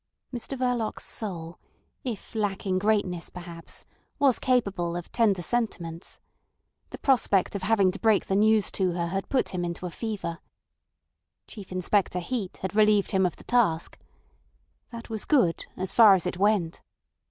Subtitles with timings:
[0.33, 1.59] Mr Verloc's soul,
[2.03, 3.85] if lacking greatness perhaps,
[4.17, 6.19] was capable of tender sentiments.
[6.89, 9.91] The prospect of having to break the news to her had put him into a
[9.91, 10.39] fever.
[11.45, 13.99] Chief Inspector Heat had relieved him of the task.
[14.89, 16.81] That was good as far as it went.